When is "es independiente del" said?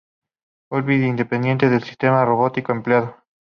0.95-1.83